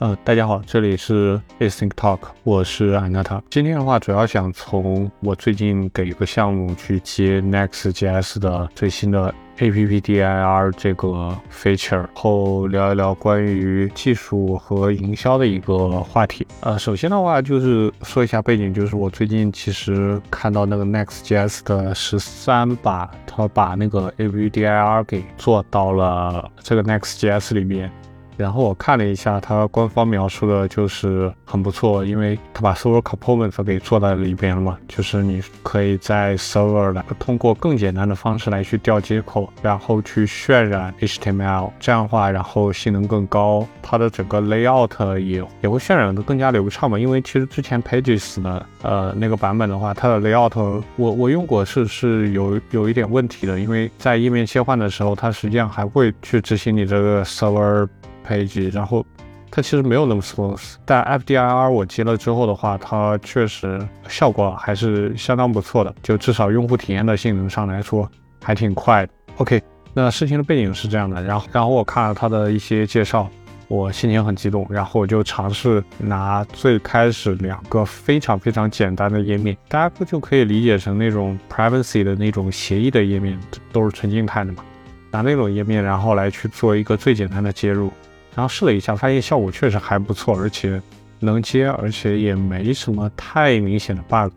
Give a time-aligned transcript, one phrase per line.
[0.00, 3.38] 呃，大家好，这里是 Async Talk，我是 Anata。
[3.50, 16.46] 今天的话，主要想从我最近给一个项目去接 Next.js 的最新的 AppDIR 这个 feature 后，聊一聊关于技术和营销的一个话题。
[16.60, 27.92] 呃，首先的话就是说一下背景，就是我最近其实看到那个 Next.js 的十三把，它把那个 AppDIR 给做到了这个 Next.js 里面。
[28.40, 46.98] 然后我看了一下，它官方描述的就是很不错，因为它把 server components 给做在里边了嘛，就是你可以在 server 来通过更简单的方式来去调接口，然后去渲染 HTML，这样的话，然后性能更高，它的整个 layout 也也会渲染的更加流畅嘛。
[46.98, 57.88] 因为其实之前 Pages 的呃那个版本的话，它的 layout 我我用过是是有有一点问题的，因为在页面切换的时候，它实际上还会去执行你这个 server。
[58.22, 59.04] 配置，然后
[59.50, 68.08] 它其实没有那么 smooth，但 FDIR 我接了之后的话，它确实效果还是相当不错的，就至少用户体验的性能上来说
[68.42, 69.12] 还挺快的。
[69.38, 69.60] OK，
[69.92, 73.28] 那事情的背景是这样的，然后然后我看了它的一些介绍，
[73.66, 83.36] 我心情很激动，然后我就尝试拿最开始两个非常非常简单的页面，大家不就可以理解成那种 privacy 的那种协议的页面，
[83.72, 84.62] 都是纯静态的嘛，
[85.10, 87.90] 拿那种页面，然后来去做一个最简单的接入。
[88.34, 90.80] 然后试了一下，发现效果确实还不错，而且
[91.18, 94.32] 能接，而且也没什么太明显的 bug。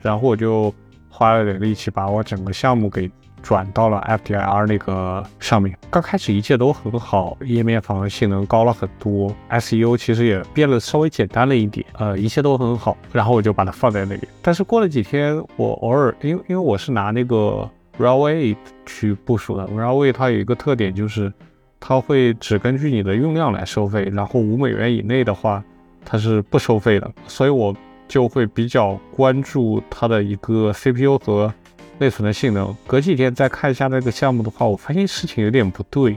[0.00, 0.72] 然后我就
[1.08, 3.10] 花了点力气，把我整个项目给
[3.42, 5.76] 转到了 FDIR 那个上面。
[5.90, 12.96] 刚开始一切都很好，页面访问性能高了很多，SEO 其实也变得稍微简单了一点，呃，一切都很好。
[13.12, 14.28] 然后我就把它放在那里。
[14.42, 18.54] 但是过了几天，我偶尔，因为因为我是拿那个 Railway
[18.86, 21.32] 去部署的，Railway 它有一个特点就是。
[21.80, 25.64] 它会只根据你的用量来收费，然后五美元以内的话，
[26.04, 27.10] 它是不收费的。
[27.26, 27.74] 所以我
[28.06, 31.52] 就会比较关注它的一个 CPU 和
[31.98, 32.76] 内存的性能。
[32.86, 36.12] 隔几天再看一下那个项目的话，我发现事情有点不对，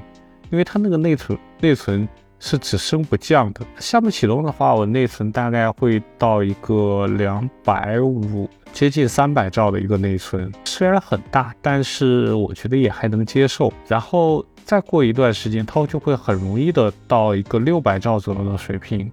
[0.51, 2.07] 因为它那个内存内存
[2.43, 3.61] 是只升不降的。
[3.79, 13.71] 项目启动的话，我内存大概会到一个两百五，接近三百兆的一个内存，虽然很大，但是我觉得也还能接受。
[13.87, 14.45] 然后。
[14.65, 19.11] 再过一段时间，它就会很容易的到一个六百兆左右的水平。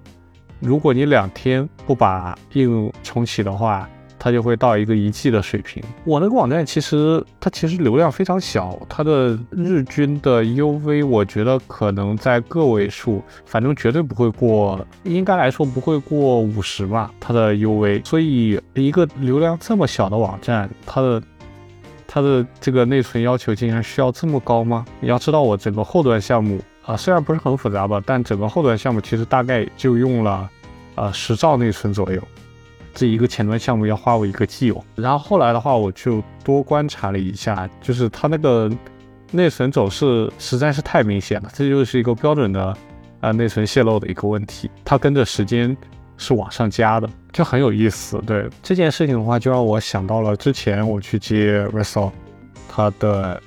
[0.60, 5.82] 如果你两天不把应用重启的话，它就会到一个一 G 的水平。
[6.04, 18.04] 我那个网站其实它其实流量非常小，它的日均的 UV 我觉得可能在个位数，反正绝对不会过，应该来说不会过五十吧，它的 UV。
[18.04, 21.20] 所以一个流量这么小的网站，它的。
[22.12, 24.84] 它的这个内存要求竟然需要这么高吗？
[24.98, 30.50] 你要知道，我整个后端项目啊，虽然不是很复杂吧，但整个后端项目其实大概就用了
[30.96, 32.20] 呃十兆内存左右。
[32.94, 34.84] 这一个前端项目要花我一个 G 哦。
[34.94, 38.70] 然后后来的话，我就多观察了一下，就是它那个
[39.30, 42.76] 内存走势实在是太明显了，这就是一个标准的
[43.20, 45.76] 啊内存泄漏的一个问题，它跟着时间。
[46.22, 48.22] 是往上加的，就很有意思。
[48.26, 52.12] 对这件事情的话，就让我想到了之前我去接 r e s o l
[52.68, 53.42] 它的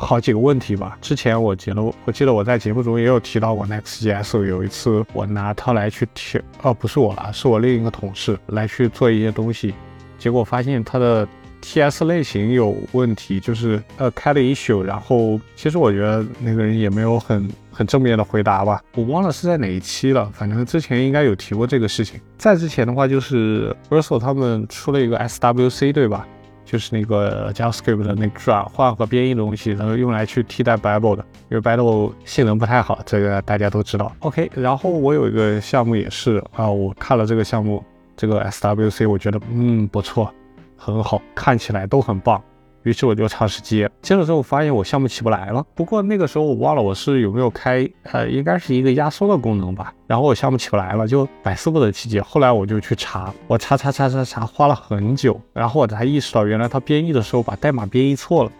[0.00, 0.96] 好几个问题吧。
[1.00, 4.46] 之前我接了，我记得我在节目中也有提到过 Next.js。
[4.46, 9.74] 有一次我拿它来去调，哦，不是我了，是我另一个同事来去做一些东西，
[10.18, 11.28] 结果发现它的。
[11.62, 22.18] T.S 类型有问题，就是呃开了 issue，然后其实我觉得那个人也没有很很正面的回答吧，我忘了是在哪一期了，反正之前应该有提过这个事情。
[22.38, 26.26] 在之前的话，就是 Verso 他们出了一个 S.W.C 对吧？
[26.70, 34.12] 就是那个 JavaScript 的那个转换和编译的东西，然后用来去替代 Babel 的，因为 Babel 性能不太好，这个大家都知道。
[34.20, 37.82] OK，然后我有一个项目也是啊，我看了这个项目，
[38.16, 40.32] 这个 S.W.C，我觉得嗯不错。
[40.76, 42.40] 很好，看起来都很棒，
[42.82, 45.64] 于是我就尝试接，接了之后发现我项目起不来了。
[45.74, 49.92] 不过那个时候我忘了我是有没有开，呃，应该是一个压缩的功能吧。
[50.06, 52.22] 然后我项目起不来了，就百思不得其解。
[52.22, 58.52] 后来我就去查，我查查查查查，花了很久，然后我才意识到原来他编译的时候把代码编译错了。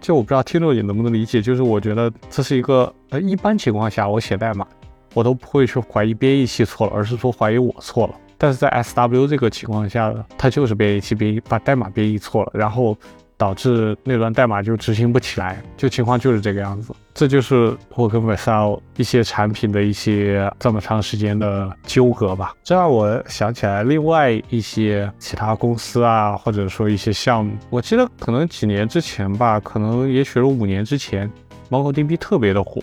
[0.00, 4.66] 就我不知道听众你能不能理解，就是我觉得这是一个，呃，一般情况下我写代码，
[5.12, 8.14] 我都不会去怀疑编译器错了，而是说怀疑我错了。
[8.42, 12.96] 但是在 S W 这个情况下，它就是编译器编译把代码编译错了，然后
[13.36, 16.94] 导致那段代码就执行不起来，就情况就是这个样子。
[17.12, 22.54] 这就是我跟 v e s l 一些产品的一些这么长时间的纠葛吧。
[22.64, 27.54] 这让我想起来另外一些其他公司啊，或者说一些项目。
[27.68, 31.30] 我记得可能几年之前吧，可能也许是五年之前
[31.68, 32.80] ，MongoDB 特别的火。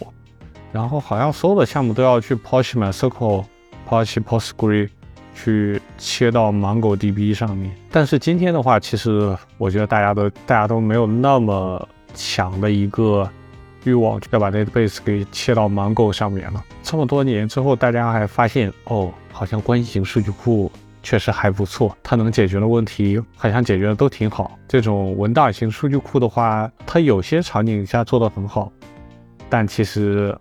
[0.72, 3.46] 然后好像所有的项目都要去 Postman Circle、
[3.90, 4.90] Post Postgre
[5.38, 7.72] 去切到 MongoDB 上面。
[7.92, 13.30] 但是今天的话，其实我觉得大家都大家都没有那么强的一个
[13.84, 16.64] 欲望要把 database 给切到 Mongo 上面了。
[16.82, 20.72] 这么多年之后，大家还发现哦，好像关系型数据库
[21.04, 24.58] 确实还不错，它能解决的问题好像解决的都挺好。
[24.68, 28.72] 这种文档型数据库的话，它有些场景下做的很好，
[29.50, 30.36] 但其实。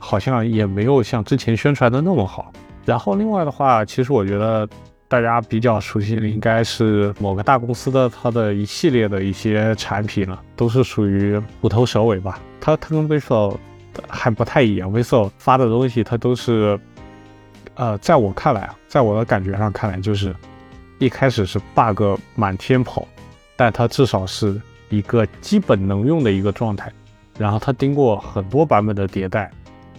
[0.00, 2.52] 好像也没有像之前宣传的那么好。
[2.88, 4.66] 然后另外的话，其实我觉得
[5.08, 12.40] 大家比较熟悉的应该是某个大公司的它的一系列的一些产品了，都是属于虎头蛇尾吧。
[12.58, 13.58] 它它跟 Visual
[14.08, 16.80] 还不太一样，Visual 发的东西它都是，
[17.74, 20.34] 呃，在我看来啊，在我的感觉上看来，就是
[20.98, 23.06] 一开始是 bug 满天跑，
[23.54, 24.58] 但它至少是
[24.88, 26.90] 一个基本能用的一个状态。
[27.38, 29.50] 然后它经过很多版本的迭代。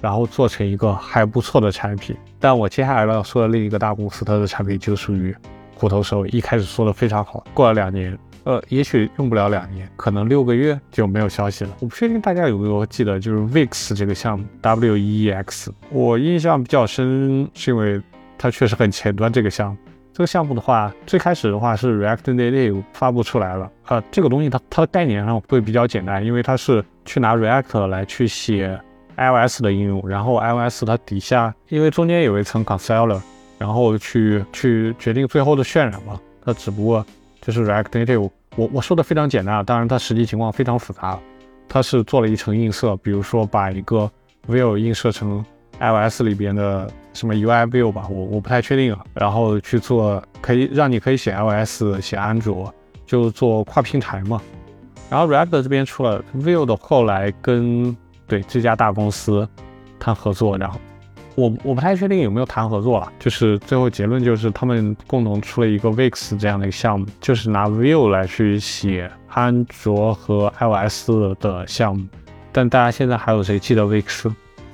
[0.01, 5.35] 然后做成一个还不错的产品，但我接下来要说的另一个大公司，它的产品就属于
[5.75, 6.29] 虎头蛇尾。
[6.29, 11.71] 一开始说的非常好，过了两年，呃，也许用不了两年，可能六个月就没有消息了。
[11.81, 18.01] 我不确定大家有没有记得，就是 Wex 这个项目，W E E X，我印象比较深，是因为
[18.37, 19.31] 它确实很前端。
[19.31, 19.77] 这个项目，
[20.13, 28.79] 这个项目的话，最开始的话是 React Native 发布出来了，呃，这个东西它它的概念上会比较简单，因为它是去拿 React 来去写。
[29.19, 33.19] iOS 的应用，然后 iOS 它底下，因为中间有一层 concealer，
[33.57, 36.19] 然后去去决定最后的渲染嘛。
[36.45, 37.05] 它只不过
[37.41, 41.19] 就是 React Native，我我说的非常简单啊，当然它实际情况非常复杂。
[41.67, 44.09] 它是做了一层映射，比如说把一个
[44.47, 45.45] view 映射成
[45.79, 49.05] iOS 里边的什么 UI view 吧，我我不太确定啊。
[49.13, 52.73] 然后去做，可以让你可以写 iOS，写安卓，
[53.05, 54.41] 就做跨平台嘛。
[55.09, 57.95] 然后 React 这边出了 view 的，后来跟
[58.29, 59.45] 对这家大公司
[59.99, 60.79] 谈合作，然后
[61.35, 71.09] 我我不太确定有没有谈合作了，就是最后结论就是他们共同出了一个 Vix 这样的一个项目，就是拿 Vue 来去写安卓和 iOS
[71.39, 72.05] 的项目。
[72.51, 74.31] 但大家现在还有谁记得 Vix？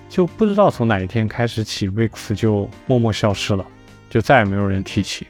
[0.09, 3.65] 就不知道从哪一天开始起，Vix 就默默消失了，
[4.09, 5.25] 就再也没有人提起。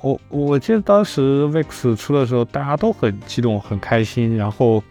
[0.00, 4.82] 我我记得当时 Vix 出的时候，大家都很激动，很开心，然后。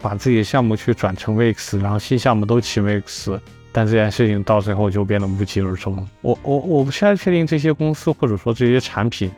[0.00, 3.38] 把自己的项目去转成 Wix，然后新项目都起 Wix，
[3.70, 6.06] 但这件事情到最后就变得无疾而终。
[6.22, 9.30] 我我我不太确定这些公司或者说这些产品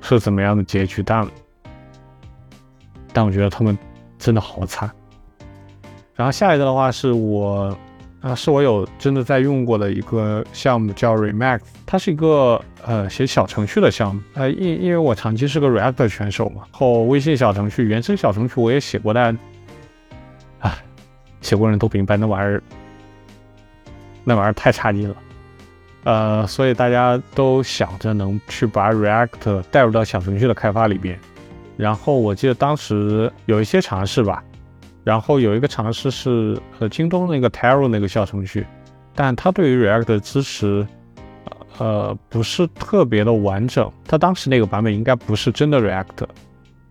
[0.00, 1.26] 是怎么样的结局，但
[3.12, 3.76] 但我觉得他们
[4.18, 4.90] 真的好惨。
[6.14, 7.76] 然后下一个的话是我
[8.20, 14.22] 啊，是我有真的在用过的一个项目叫 Remax，它是一个呃写小程序的项目。
[14.34, 19.36] 呃，因因为我长期是个 React 选手嘛，后微信小程序、原生小程序我也写过，但
[21.42, 22.62] 写过人都明白，那玩意儿，
[24.24, 25.16] 那玩意儿太差劲了，
[26.04, 31.18] 呃，所以大家都想着能去把 React 带入到小程序的开发里边。
[31.76, 34.42] 然后我记得当时有一些尝试吧，
[35.04, 38.64] 然后有一个尝试是呃京东那个 Taro 那个小程序，
[39.14, 40.86] 但它对于 React 的支持，
[41.78, 43.90] 呃，不是特别的完整。
[44.06, 46.26] 它当时那个版本应该不是真的 React。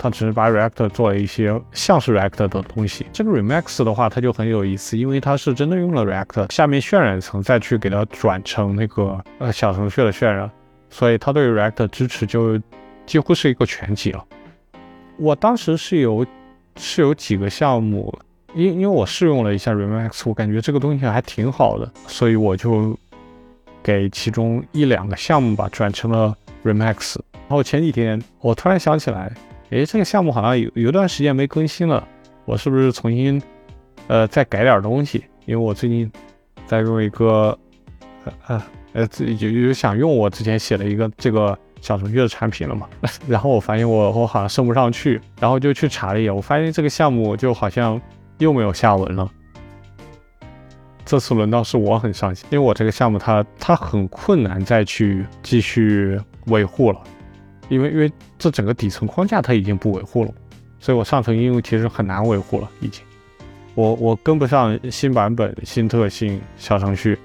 [0.02, 3.06] 它只是把 React 做了一些像是 React 的东西。
[3.14, 10.50] 这个 Remax 的话，它就很有意思，因为它是真的用了 React 下面渲染层，再去给它转成那个呃小程序的渲染，
[10.90, 12.60] 所以它对 React 支持就
[13.06, 14.26] 几乎是一个全集了。
[15.18, 16.26] 我当时是有
[16.78, 18.12] 是有几个项目，
[18.56, 22.98] 因因为我试用了一下 Remax，我感觉这个东西还挺好的，所以我就
[23.84, 27.20] 给其中一两个项目吧转成了 Remax。
[27.48, 29.32] 然后前几天我突然想起来。
[29.72, 32.06] 哎，这个项目好像有有段时间没更新了，
[32.46, 33.42] 我是不是重新
[34.08, 35.24] 呃再改点东西？
[35.46, 36.12] 因为我最近
[36.66, 37.58] 在用一个
[38.48, 38.62] 呃
[38.94, 42.88] 呃自己就想用我之前写的一个这个小程序的产品了嘛，
[43.28, 48.00] 然后我发现我我好像升不上去，然后就去查了一下，我发现这个项目就好像
[48.40, 49.32] 又没有下文了。
[51.06, 57.02] 这次轮到是我很伤心，因为我这个项目它它很困难再去继续维护了。
[57.70, 60.32] 因为因为这整个底层框架它已经不维护了，
[60.80, 63.04] 所以我上层应用其实很难维护了，已经，
[63.76, 67.18] 我我跟不上新版本新特性小程序，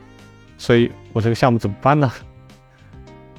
[0.58, 2.10] 所以我这个项目怎么办呢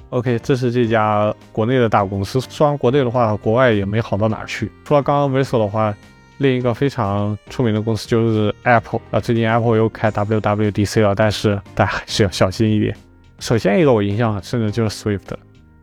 [0.10, 4.72] ？OK，这是这家国内的大公司，说完国内的话，国外也没好到哪儿去。
[4.86, 5.94] 除了刚刚 VISO 的话，
[6.38, 12.96] 另一个非常出名的公司就是 Apple 啊，最近 Apple 又开 WWDC 了，但是大家还是要小心一点。
[13.40, 15.36] 首先一个我印象很深的就是 Swift。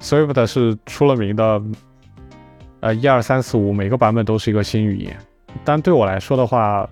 [0.05, 1.63] Swift 是出了名的，
[2.81, 5.17] 呃，一二三四五每个版本都是一个新语言。
[5.65, 6.87] 但对我来说的话，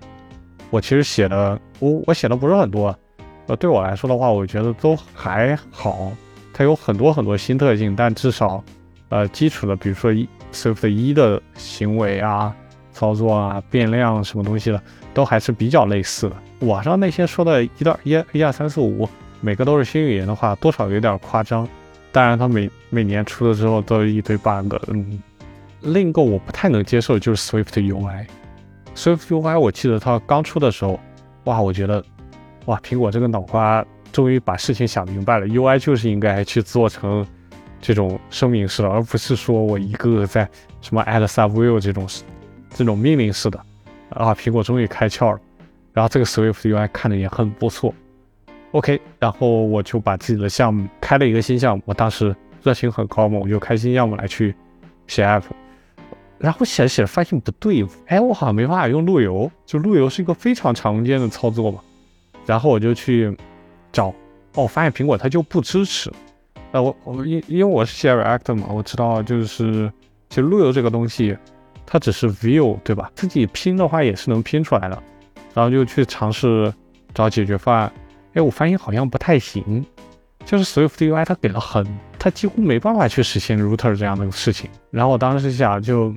[0.71, 2.97] 我其实写的我我写的不是很多，
[3.45, 6.11] 呃，对我来说的话，我觉得都还好。
[6.51, 8.63] 它有很多很多新特性，但至少，
[9.09, 10.11] 呃，基础的，比如说
[10.51, 12.51] Swift 一的行为啊、
[12.91, 14.81] 操作啊、变量什么东西的，
[15.13, 16.35] 都还是比较类似的。
[16.61, 19.07] 网上那些说的一到一一二三四五，
[19.39, 21.69] 每个都是新语言的话，多少有点夸张。
[22.13, 24.75] 当然，它每每年出了之后都一堆 bug。
[24.87, 25.19] 嗯，
[25.81, 28.27] 另一个我不太能接受就是 Swift UI。
[28.95, 30.99] Swift UI 我记得它刚出的时候，
[31.45, 32.05] 哇，我觉得，
[32.65, 37.25] 哇，苹果这个脑瓜终于把事情想明白了，UI 就是应该去做成
[37.81, 40.47] 这种声明式的，而不是说我一个个在
[40.81, 42.07] 什么 add sub view 这种
[42.69, 43.59] 这种命令式的。
[44.09, 45.39] 啊，苹果终于开窍了。
[45.91, 47.91] 然后这个 Swift UI 看着也很不错。
[48.73, 54.53] OK，然后我就把自己的项目开了一个新项目，我当时热情很高嘛，我就开新项目来去
[55.07, 55.43] 写 app。
[56.39, 61.79] 然后写着写着发现不对，哎，我好像没办法用路由，就路由是一个非常常见的操作嘛。
[62.47, 63.37] 然后我就去
[63.91, 64.13] 找，
[64.55, 66.11] 哦，发现苹果它就不支持。
[66.71, 69.89] 呃，我我因因为我是写 React 嘛，我知道就是
[70.29, 71.37] 其实路由这个东西，
[71.85, 73.11] 它只是 view 对吧？
[73.13, 75.03] 自己拼的话也是能拼出来的。
[75.53, 76.73] 然后就去尝试
[77.13, 77.93] 找解决方案，
[78.33, 79.85] 哎，我发现好像不太行，
[80.45, 81.85] 就是 Swift UI 它给了很，
[82.17, 84.69] 它几乎没办法去实现 router 这样的事情。
[84.89, 86.13] 然后我当时想就，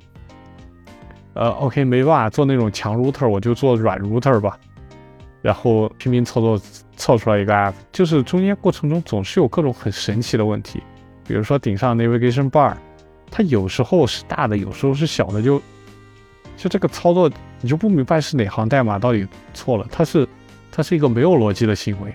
[1.35, 4.59] 呃，OK，没办法做那种强 router，我就做软 router 吧。
[5.43, 6.65] 然后拼命凑凑
[6.97, 10.83] 凑出来一个 app，就是中间过程中总是有各种很神奇的问题，
[11.27, 12.75] 比如说顶上 navigation bar，
[13.31, 15.61] 它有时候是大的，有时候是小的，就
[16.57, 17.31] 就这个操作。
[17.63, 20.29] 你就不明白是哪行代码到底错了，它是，
[20.77, 22.15] 它是一个没有逻辑的行为。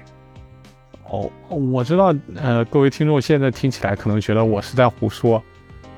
[1.10, 5.42] 哦，我知道，呃，各位听众现在听起来可能觉得我是在胡说，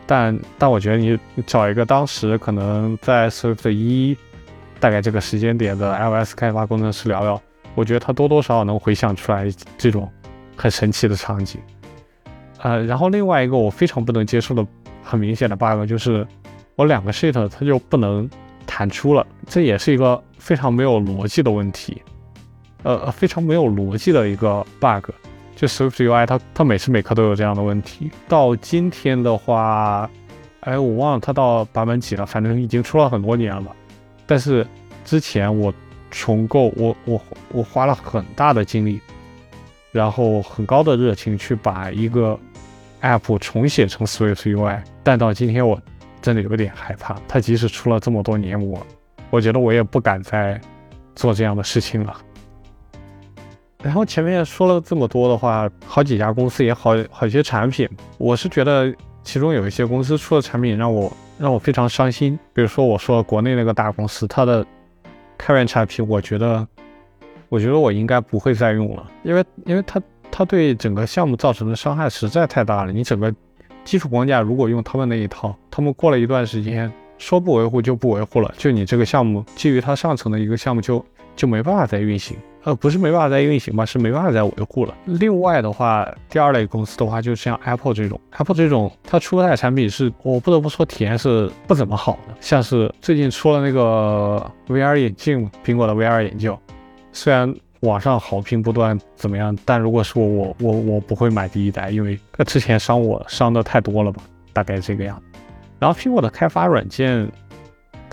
[0.08, 4.18] 但但我觉得你找一个当时可能在 Swift 一
[4.80, 7.42] 大概这个时间点的 iOS 开发工程师聊聊，
[7.76, 9.46] 我觉得他多多少少能回想出来
[9.78, 10.10] 这种
[10.56, 11.60] 很神奇的场景。
[12.60, 14.66] 呃，然后另外一个我非常不能接受的
[15.04, 16.26] 很明显的 bug 就是
[16.78, 18.30] 我两个 sheet 它就不能。
[18.66, 22.02] 弹出了，这也是一个非常没有逻辑的问题，
[22.84, 25.10] 呃，非常没有逻辑的一个 bug。
[25.56, 28.12] 就 Swift UI 它它每时每刻都有这样的问题。
[28.28, 30.10] 到今天的话，
[30.62, 33.76] 哎，我忘了它到版本几了，反正已经出了很多年了。
[34.26, 34.66] 但是
[35.06, 35.74] 之前我
[36.12, 37.22] 重构，我我
[37.52, 39.00] 我花了很大的精力，
[39.92, 42.38] 然后很高的热情去把一个
[43.02, 45.82] app 重写成 Swift UI，但到今天我。
[46.24, 48.82] 真的有点害怕，它即使出了这么多年，我
[49.30, 50.58] 我觉得我也不敢再
[51.16, 52.16] 做这样的事情了。
[53.84, 57.88] 然后前面说了这么多的话，好几家公司也好好些产品，
[58.18, 58.92] 我是觉得
[59.24, 62.40] 其中有一些公司出的产品让我让我非常伤心。
[62.54, 64.66] 比如说我说国内那个大公司，它的
[65.38, 66.66] 开源产品，我觉得
[67.50, 73.32] 我觉得我应该不会再用了，因为因为它它对整个项目造成的伤害实在太大了，你整个。
[73.86, 84.94] 基础框架如果用他们那一套，他们过了一段时间说不维护就不维护了，就你这个项目基于它上层的一个项目就就没办法再运行，呃，不是没办法再运行吧，是没办法再维护了。
[85.06, 96.58] 另外的话，第二类公司的话，就像 Apple 这种，Apple 这种它出的产品是我不得不说体验是不怎么好的，像是最近出了那个 VR 眼镜，苹果的 VR 眼镜，
[97.12, 97.54] 虽然。
[97.84, 99.54] 网上好评不断，怎么样？
[99.66, 105.22] 但如果是我，我我我不会买第一代，因为它之前伤我伤的太多了吧，大概这个样。
[105.80, 107.30] 然后苹果的开发软件，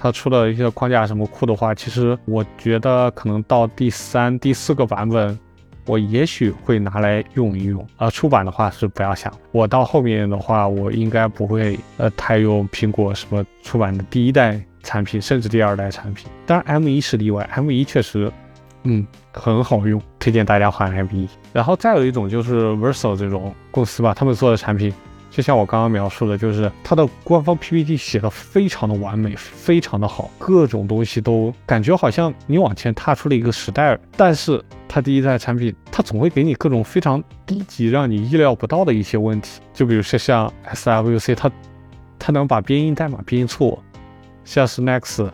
[0.02, 5.38] 它出的一些框架什么库的话，其实我觉得可能到第三、第四个版本，
[5.84, 7.86] 我也许会拿来用一用。
[7.98, 9.30] 呃，出版的话是不要想。
[9.52, 16.26] 我到后面的话，我应该不会呃太用苹果什么出版的第一代产品，甚至第二代产品。
[16.46, 18.32] 当然 M 一是例外，M 一确实。
[18.84, 21.28] 嗯，很好用，推荐大家换 M 一。
[21.52, 24.90] 然后再有一种就是 Verso 这种公司吧，他们做的产品，
[25.30, 33.98] 就像我刚刚描述的，就是它的官方 PPT 写的非常的完美，非常的好，各种东西都感觉好像你往前踏出了一个时代。
[34.16, 41.50] 但是它第一代产品，它总会给你各种非常低级、让你意料不到的一些问题，就比如说像 SWC，它
[42.18, 43.82] 它能把编译代码编错，
[44.44, 45.30] 像是 Next。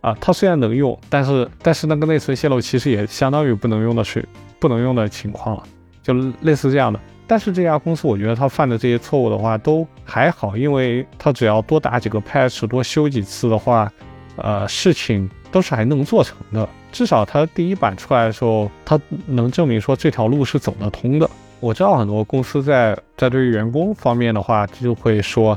[0.00, 4.24] 啊，它虽然能用，但是但是那个内存泄露其实也相当于不能用的水
[4.58, 5.62] 不能用的情况了，
[6.02, 6.98] 就类似这样的。
[7.30, 13.88] 但是这家公司我觉得他犯的这些错误的话都还好，因为他只要多打几个 patch，多修几次的话，
[14.34, 16.68] 呃，事情都是还能做成的。
[16.90, 21.30] 至少他第一版出来的时候，他能证明说这条路是走得通的。
[21.60, 25.56] 我知道很多公司在在对于员工方面的话就会说，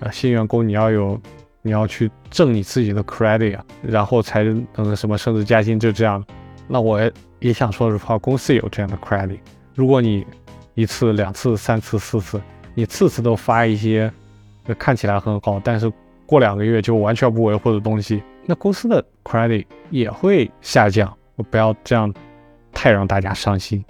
[0.00, 1.20] 呃，新员工你要有。
[1.64, 6.20] 你要去挣你自己的 credit 啊，然后才能什么升职加薪，就这样。
[6.66, 7.00] 那我
[7.38, 9.38] 也想说的话，公司也有这样的 credit。
[9.72, 10.26] 如果你
[10.74, 12.40] 一次、两次、三次、四次，
[12.74, 14.12] 你次次都发一些
[14.78, 15.92] 看起来很好，但是
[16.26, 21.12] 过两个月就完全不维护的东西，那公司的 credit 也会下降。
[21.36, 22.12] 我不要这样，
[22.72, 23.84] 太让大家伤心。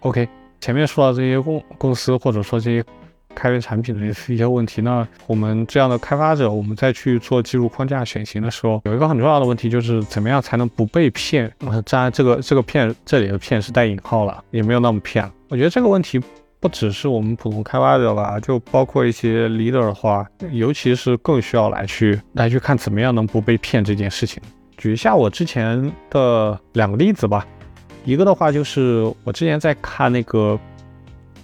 [0.00, 0.28] OK，
[0.60, 2.84] 前面说到这些公公司或者说这些。
[3.36, 11.52] 开源产品的一些问题，那我们这样的开发者，我们再去做技术框架选型的时候，有一个很重要的问题，就是怎么样才能不被骗？
[11.58, 15.30] 当然，这个这个骗，这里的骗是带引号了，也没有那么骗。
[15.48, 16.18] 我觉得这个问题
[16.58, 24.42] 不只是我们普通开发者吧，就包括一些 leader 的话，尤其是更需要来去来去看怎么样能不被骗这件事情。
[24.78, 27.46] 举一下我之前的两个例子吧，
[28.04, 30.58] 一个的话就是我之前在看那个。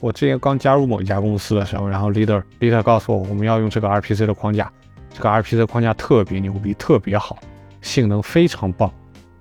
[0.03, 4.69] 我之前刚加入某一家公司的时候，然后 leader leader 告诉我，我们要用这个 RPC 的框架，
[5.15, 7.39] 这个 RPC 框架特别牛逼，特别好，
[7.83, 8.93] 性能非常棒，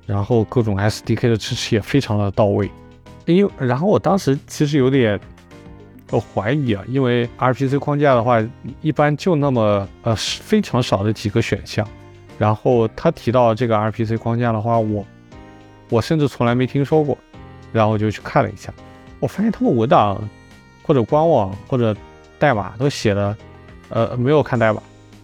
[0.06, 2.70] 然后各种 SDK 的支持也非常的到位。
[3.26, 5.20] 因为然后我当时其实有点
[6.12, 8.40] 呃怀疑啊，因为 RPC 框架的话，
[8.82, 11.84] 一般就那么呃非常少的几个选项，
[12.38, 15.04] 然后他提到这个 RPC 框架的话，我
[15.90, 17.18] 我甚至从来没听说过，
[17.74, 18.72] 然后我就去看了一下，
[19.20, 20.22] 我发现他们文档。
[20.84, 21.96] 或者官网或者
[22.40, 23.36] 代码都写的，
[23.90, 24.82] 呃，没有看代码，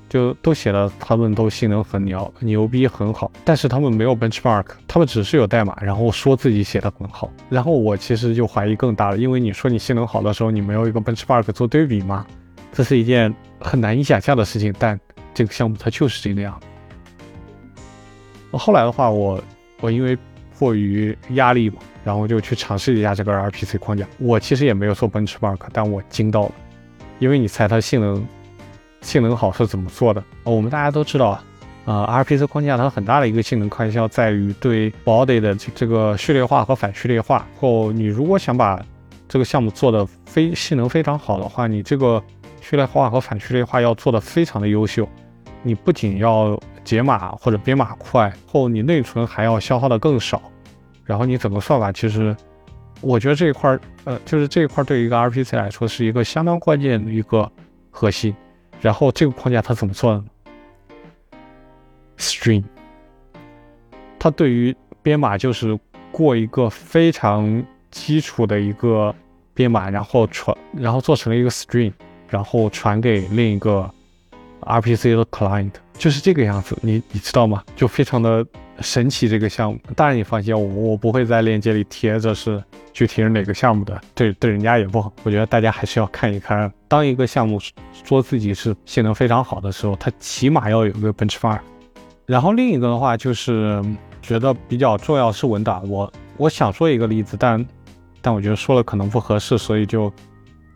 [0.07, 12.25] 就都写的他们都性能很牛牛逼很好，但是他们没有 benchmark，他们只是有代码，然后说自己写的很好，然后我其实就怀疑更大了，因为你说你性能好的时候，你没有一个 benchmark 做对比吗？
[12.71, 14.99] 这是一件很难以想象的事情，但
[15.33, 16.59] 这个项目它就是这个样。
[18.51, 19.41] 后来的话，我
[19.81, 20.17] 我因为。
[20.59, 21.75] 迫于压力嘛，
[22.07, 24.07] 然后就去尝试一下这个 RPC 框架。
[24.17, 26.51] 我其实也没有做 benchmark，但我惊到了，
[27.19, 28.25] 因为你猜它性能
[29.01, 30.23] 性能好是怎么做的？
[30.45, 31.43] 我们大家都知道啊
[31.83, 37.45] 呃，RPC 框架它很大的一个性能开销在于对 body 的这个序列化和反序列化。
[37.59, 38.81] 后你如果想把
[39.27, 42.23] 这个项目做的非性能非常好的话，你这个
[42.61, 45.05] 序列化和反序列化要做的非常的优秀。
[45.61, 50.41] 你不仅要解码或者编码快，后你内存还要消耗的更少，
[51.07, 52.35] 然后你怎么算法其实，
[53.01, 57.51] 我觉得这一块儿，呃，就是这一块儿对于一个 RPC 来说是一个相当关键的一个
[57.89, 58.35] 核心。
[58.79, 60.25] 然后这个框架它怎么做呢
[62.17, 62.63] ？String，
[64.19, 65.79] 它对于编码就是
[66.11, 69.15] 过一个非常基础的一个
[69.55, 71.93] 编码，然后传，然后做成了一个 String，
[72.29, 73.89] 然后传给另一个。
[74.61, 77.63] RPC 的 client 就是这个样子，你你知道吗？
[77.75, 78.45] 就非常的
[78.81, 79.79] 神奇这个项目。
[79.95, 82.63] 当然你放心，我我不会在链接里贴着是
[82.93, 85.11] 具体是哪个项目的，对对人家也不好。
[85.23, 87.59] 我觉得大家还是要看一看，当一个项目
[88.05, 91.59] 说自己是性能非常好的时候，它起码要有个 benchmark。
[92.25, 93.83] 然后另一个的话就是
[94.21, 97.65] 觉得比较重要是文档，我我想说一个例子，但
[98.21, 100.11] 但我觉得说了可能不合适，所以就。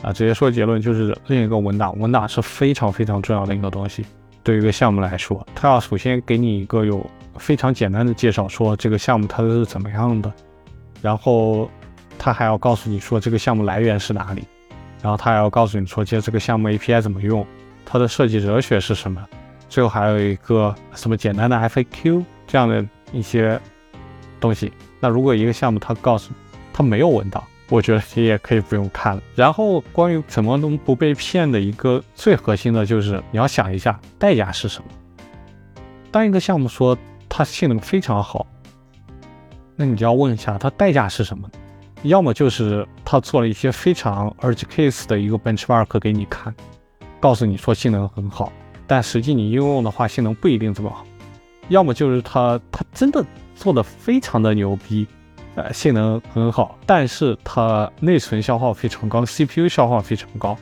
[0.04, 4.04] 啊，直接说结论就是另一个文档，文档是非常非常重要的一个东西。
[4.42, 7.08] 对于一个项目来说，它要首先给你一个有
[7.42, 10.32] 非常简单的介绍，说这个项目它是怎么样的，
[11.02, 11.70] 然后
[12.18, 14.44] 它还要告诉你说这个项目来源是哪里，
[15.02, 17.46] 然后它还要告诉你说，接这个项目 API 怎么用，
[17.84, 19.22] 它的设计哲学是什么，
[19.68, 23.60] 最后还有一个什么简单的 FAQ 这样的一些
[24.40, 24.72] 东西。
[25.00, 26.32] 那如果一个项目它告诉
[26.72, 29.24] 它没有文档，我觉得你也可以不用看了。
[29.34, 34.86] 然后关于怎么能不被骗的一个最核心的就是你要想一下代价是什么。
[36.12, 36.96] 当一个项目说
[37.34, 38.46] 它性能非常好，
[39.78, 41.50] 那你就要问一下它代价是什么？
[42.04, 46.54] 要么就是它做了一些非常 edge case 的一个 benchmark 给你看，
[47.22, 48.52] 告诉你说性能很好，
[48.86, 51.06] 但实际你应用的话性能不一定这么好。
[51.70, 53.24] 要么就是它它真的
[53.56, 55.08] 做的非常的牛逼。
[55.56, 60.58] 呃，性能很好，但是它内存消耗非常高，CPU 消耗非常高，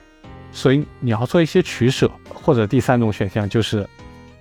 [0.52, 3.88] 所以你要做一些取舍，或者第三种选项就是，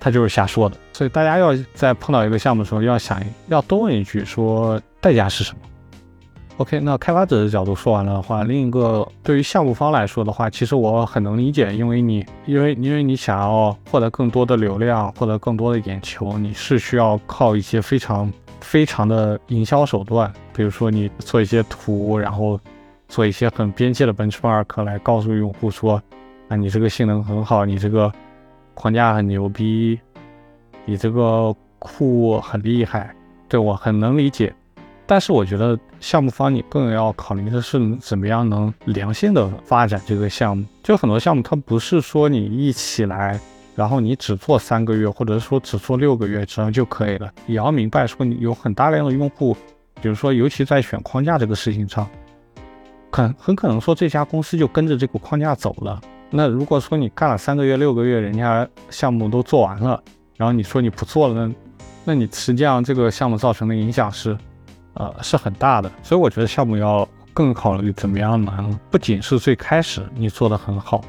[0.00, 0.76] 他就是瞎说的。
[0.92, 5.58] 所以大家要在碰到一个项目的时候，要想要多问一句，说代价是什么
[6.58, 18.32] ？OK，那开发者的角度说完了的话，另一个对于项目方来说的话，其实我很能理解，因为你因为因为你想要获得更多的流量，获得更多的眼球，你是需要靠一些非常。
[18.61, 22.58] 非常的营销手段，比如说你做一些图，然后
[23.06, 26.02] 做一些很边界的 benchmark 来告诉用户说，
[26.48, 28.12] 啊，你这个性能很好，你这个
[28.79, 29.99] 框架很牛逼，
[30.85, 33.12] 你这个库很厉害，
[33.49, 34.55] 对我很能理解。
[35.05, 40.64] 但是我觉得项目方你更要考虑的是怎么样能良性的发展这个项目。
[40.81, 43.41] 就很多项目它不是说你一起来
[43.75, 47.29] 然后你只做三个月，或者说只做六个月这样就可以了。
[47.49, 49.57] 也要明白说，你有很大量的用户，
[50.01, 52.09] 比如说，尤其在选框架这个事情上，
[53.11, 56.01] 很很可能说这家公司就跟着这个框架走了。
[56.31, 60.03] 那如果说你干了三个月、六个月，人家项目都做完了，
[60.37, 61.55] 然后你说你不做了，那
[62.05, 64.37] 那你实际上这个项目造成的影响是，
[64.95, 65.91] 呃，是很大的。
[66.03, 71.03] 所以我觉得项目要更考虑怎么样能不仅是最开始你做的很好。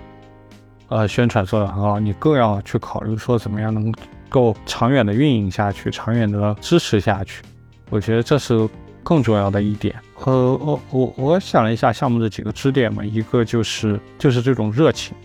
[0.87, 3.93] 呃，宣传做的很好，你更要去考虑说怎么样能
[4.27, 7.43] 够长远的运营下去，长远的支持下去。
[7.89, 8.67] 我觉得这是
[9.03, 9.95] 更重要的一点。
[10.25, 15.15] 呃，我我我想了一下项目的几个支点嘛，一个就是就是这种热情，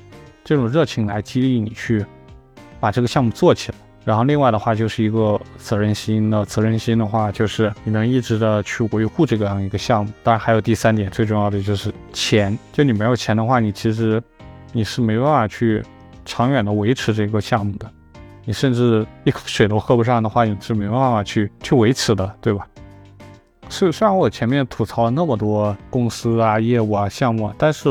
[0.45, 2.05] 这种热情来激励你去
[2.81, 3.79] 把这个项目做起来。
[4.05, 10.13] 然后另外的话就是一个责任心那责任心的话就是你能一直的去维护这个样一个项目。
[10.23, 12.59] 当然还有第三点，最重要的就是钱。
[12.73, 14.23] 就你没有钱的话，你其实。
[14.77, 15.81] 你是没办法去
[16.25, 17.89] 长远的维持这个项目的，
[18.45, 22.67] 你甚至一口水都喝不上的话，你是没办法去去维持的，对吧？
[23.69, 27.89] 虽虽然我前面吐槽了那么多公司啊、业务啊、项目，但是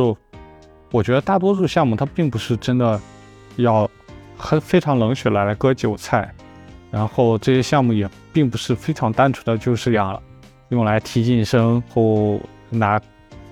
[0.92, 3.00] 我觉得大多数项目它并不是真的
[3.58, 3.90] 要
[4.38, 6.34] 很非常冷血来来割韭菜，
[6.90, 10.22] 然后这些项目也并不是非常单纯的就是要
[10.70, 13.02] 用来提晋升或拿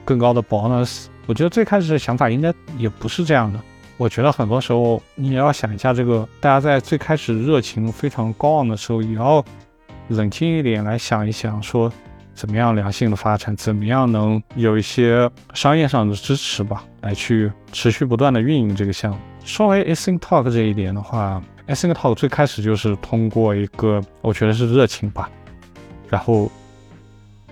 [0.06, 1.08] 更高的 bonus。
[1.28, 3.60] 我觉得最开始的想法应该也不是这样的。
[3.98, 9.44] 我觉得很多时候你也要想一下，这个大家在最开始热情非常高昂的时候，也要
[10.08, 11.92] 冷静一点来想一想，说
[12.34, 19.18] 怎么样良性的发展，怎么样能有一些商业上的支持吧，来去持续不断的运营这个项目。
[19.44, 25.30] 说回 Async Talk 这一点的话，Async Talk 最开始就是通过一个我觉得是热情吧，
[26.10, 26.50] 然后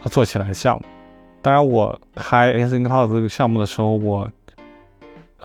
[0.06, 0.84] 做起来项目。
[1.42, 4.30] 当然，我开 Async Talk 这个项目的时候，我，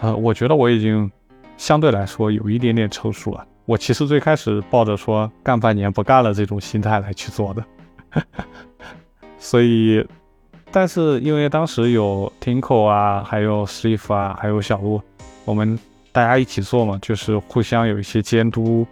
[0.01, 1.11] 呃，我觉得我已经
[1.57, 3.47] 相对来说有一点点成熟了。
[3.65, 7.65] 我其实最开始抱着说干半年不干了这种心态来去做的，
[9.45, 10.03] 所以，
[10.73, 15.03] 但是因为当时有 Tinko 啊，还有 Steve 啊，还有小鹿，
[15.45, 15.79] 我们
[16.13, 18.87] 大家一起做嘛，就是互相有一些监督，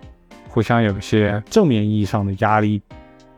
[0.50, 2.82] 互相有一些正面意义上的压力。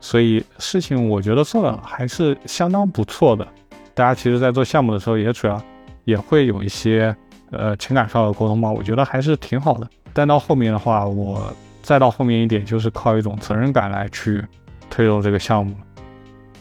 [0.01, 3.47] 所以事情我觉得做的还是相当不错的。
[3.95, 5.63] 大家其实，在做项目的时候，也主要
[6.03, 7.15] 也会有一些
[7.53, 9.89] 呃情感上的沟通吧，我觉得还是挺好的。
[10.13, 11.41] 但到后面的话，我
[11.81, 14.45] 再到后面一点，就是靠一种责任感来去
[14.91, 15.77] 推动这个项目，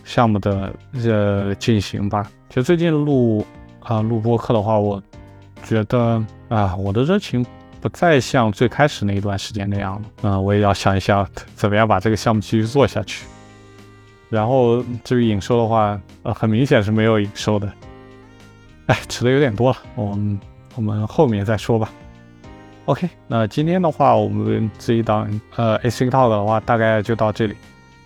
[0.04, 2.30] 项目的呃进行吧。
[2.50, 3.46] 其实最近录
[3.80, 5.02] 啊录播课的话，我
[5.64, 7.46] 觉得啊我的热情。
[7.82, 13.26] 不再像最开始那一段时间那样了，嗯，我也要想一想怎么样把这个项目继续做下去。
[14.30, 17.70] 然后至于营收的话，呃，很明显是没有营收的。
[18.86, 20.40] 哎，扯的有点多了，我们
[20.76, 21.92] 我们后面再说吧。
[22.86, 27.56] OK，那今天的话，我们这一档呃 Async Talk 的话，大概就到这里。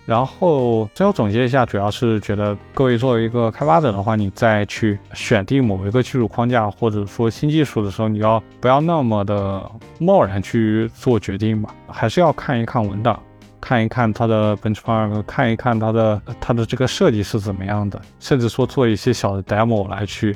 [0.08, 11.76] 然后最后总结一下，主要是觉得各位作为一个开发者的话，你再去选定某一个技术框架或者说新技术的时候，你要不要那么的贸然去做决定吧？
[11.89, 13.22] 还是要看一看文档，
[13.60, 20.34] 看一看它的 benchmark，看一看它的它的这个设计是怎么样的，甚至说做一些小的 demo 来去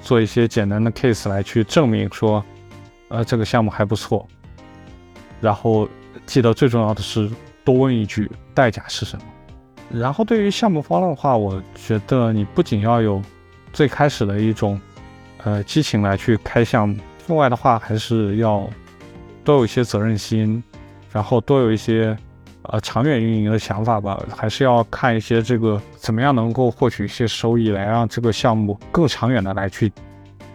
[0.00, 2.42] 做一些简单的 case 来去证明说，
[3.08, 4.26] 呃，这个项目还不错。
[5.38, 5.86] 然后
[6.24, 7.30] 记得最重要的是。
[7.64, 9.24] 多问一句，代价是什么？
[9.90, 13.20] 然后对于项目方的话，我觉得你不仅要有
[13.72, 14.80] 最开始的一种
[15.44, 16.96] 呃激情来去开项目，
[17.26, 18.68] 另外的话还是要
[19.44, 20.62] 多有一些责任心，
[21.10, 22.16] 然后多有一些
[22.62, 24.18] 呃长远运营的想法吧。
[24.34, 29.92] 还是要看一些这个怎么样能够获取一些收益，来让这个项目更长远的来去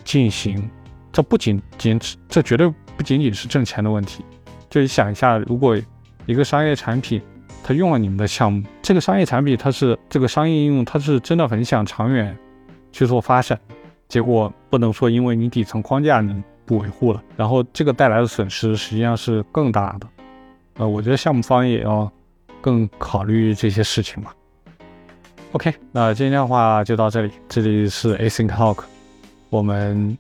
[0.04, 0.68] 进行。
[1.12, 4.26] 这不仅仅这绝对不仅仅是挣钱的问题。
[4.70, 5.78] 就你想一下，如果
[6.28, 7.22] 一个商业产品，
[7.64, 12.38] 他用了你们的项目，这个商业产品它是这个商业应用，它是真的很想长远
[12.92, 13.58] 去做发展，
[14.10, 20.08] 结果不能说因为你底层框架你不维护了，然后这个带来的损失实际上是更大的。
[20.80, 22.12] 呃，我觉得项目方也要
[22.60, 24.32] 更考虑这些事情嘛。
[25.54, 28.84] OK，那今天的话就到这里，这里是 Async Talk，
[29.50, 30.18] 我们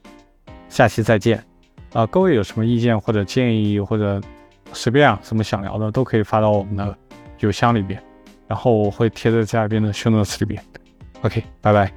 [0.70, 1.44] 下期再见。
[1.92, 4.22] 啊，各位有什么意见或者建议或者？
[4.74, 6.98] 随便啊，什么想聊的都可以发到我们的
[7.40, 8.02] 邮箱里边，
[8.48, 10.62] 然后我会贴在下边的 show notes 里边。
[11.22, 11.97] OK，拜拜。